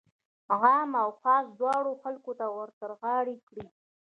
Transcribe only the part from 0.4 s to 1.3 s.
عام او